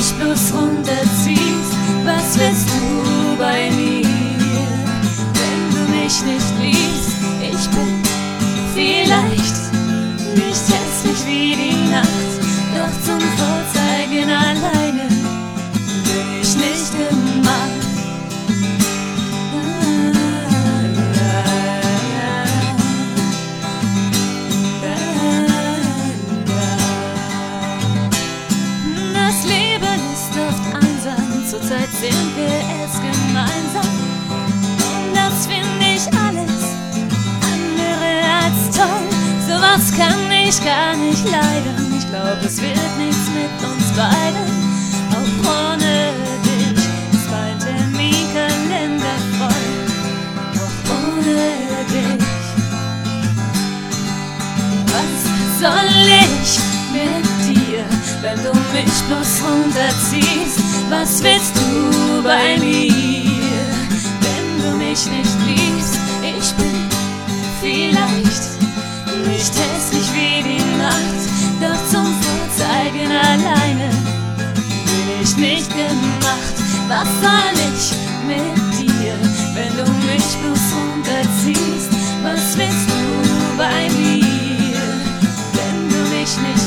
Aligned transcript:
mich 0.00 0.14
bloß 0.14 0.54
runterziehst, 0.54 1.76
was 2.06 2.38
willst 2.38 2.68
du 2.70 3.36
bei 3.38 3.70
mir? 3.70 4.08
Wenn 5.36 5.62
du 5.74 5.80
mich 5.94 6.22
nicht 6.24 6.54
liebst, 6.58 7.16
ich 7.42 7.68
bin 7.68 8.02
vielleicht 8.74 9.60
nicht 10.36 10.79
sind 31.70 32.36
wir 32.36 32.60
es 32.84 32.94
gemeinsam. 32.96 33.94
Und 34.90 35.14
das 35.14 35.46
finde 35.46 35.86
ich 35.94 36.04
alles 36.18 36.62
andere 37.52 38.12
als 38.42 38.76
toll. 38.76 39.06
Sowas 39.46 39.92
kann 39.96 40.32
ich 40.32 40.58
gar 40.64 40.96
nicht 40.96 41.24
leiden. 41.30 41.94
Ich 41.96 42.08
glaube, 42.08 42.44
es 42.44 42.60
wird 42.60 42.98
nichts 42.98 43.26
mit 43.30 43.54
uns 43.70 43.86
beiden. 43.96 44.50
Auch 45.12 45.48
ohne 45.48 46.12
dich 46.42 46.84
ist 47.12 47.30
mein 47.30 47.58
Terminkalender 47.60 49.18
voll. 49.38 49.70
Auch 50.58 50.78
ohne 50.90 51.36
dich. 51.88 52.26
Was 54.86 55.60
soll 55.60 56.08
ich 56.24 56.29
wenn 58.30 58.44
du 58.44 58.52
mich 58.72 59.02
bloß 59.08 59.42
runterziehst? 59.42 60.60
Was 60.88 61.22
willst 61.22 61.56
du 61.56 62.22
bei 62.22 62.56
mir, 62.58 63.66
wenn 64.24 64.62
du 64.62 64.76
mich 64.76 65.06
nicht 65.06 65.36
liebst? 65.46 65.98
Ich 66.22 66.52
bin 66.54 66.88
vielleicht 67.60 68.50
nicht 69.26 69.52
hässlich 69.54 70.08
wie 70.14 70.42
die 70.42 70.64
Nacht, 70.78 71.22
doch 71.60 71.80
zum 71.90 72.06
Vorzeigen 72.22 73.10
alleine 73.10 73.90
bin 74.86 75.22
ich 75.22 75.36
nicht 75.36 75.70
gemacht. 75.70 76.54
Was 76.88 77.08
soll 77.22 77.56
ich 77.74 77.92
mit 78.26 78.78
dir, 78.78 79.14
wenn 79.54 79.76
du 79.76 79.90
mich 80.06 80.26
bloß 80.40 80.64
runterziehst? 80.76 81.90
Was 82.22 82.56
willst 82.56 82.88
du 82.88 83.56
bei 83.56 83.88
mir, 83.98 84.80
wenn 85.54 85.88
du 85.88 86.16
mich 86.16 86.36
nicht 86.36 86.59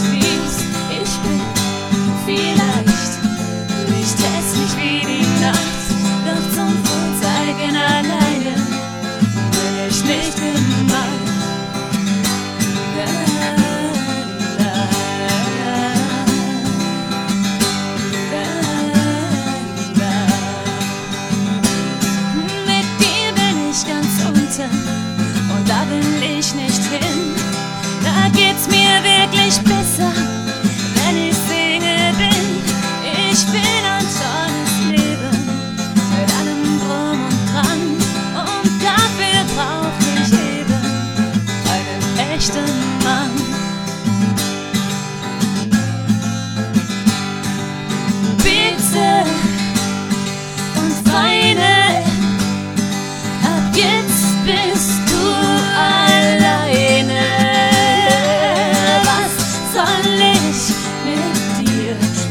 mir 28.93 29.03
wirklich 29.03 29.59
besser, 29.61 29.82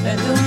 dir, 0.02 0.16
wenn 0.18 0.41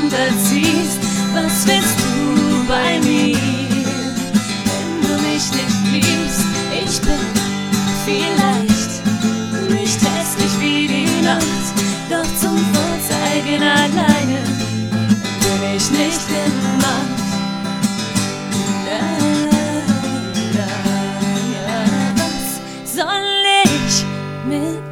runterziehst? 0.00 0.98
Was 1.34 1.66
willst 1.66 1.98
du 2.00 2.66
bei 2.66 2.98
mir, 3.00 3.36
wenn 4.66 5.00
du 5.02 5.14
mich 5.28 5.50
nicht 5.52 5.92
liebst? 5.92 6.44
Ich 6.72 7.00
bin 7.00 7.26
vielleicht 8.04 8.92
nicht 9.68 10.00
hässlich 10.00 10.60
wie 10.60 10.86
die 10.88 11.24
Nacht, 11.24 11.66
doch 12.08 12.30
zum 12.40 12.58
Vorzeigen 12.72 13.62
alleine 13.62 14.42
bin 15.40 15.76
ich 15.76 15.90
nicht 15.90 16.28
gemacht. 16.28 17.18
Da, 18.86 19.00
da, 20.56 20.68
ja, 21.54 21.80
was 22.16 22.94
soll 22.96 23.44
ich 23.64 24.04
mit 24.48 24.89